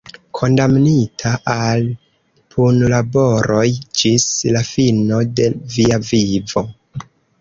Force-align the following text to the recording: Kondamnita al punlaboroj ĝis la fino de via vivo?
Kondamnita 0.37 1.33
al 1.55 1.85
punlaboroj 2.55 3.67
ĝis 4.01 4.25
la 4.57 4.65
fino 4.71 5.21
de 5.41 5.51
via 5.77 6.01
vivo? 6.09 6.65